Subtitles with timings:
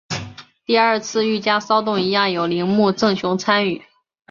[0.65, 3.83] 第二次御家骚动一样有铃木正雄参与。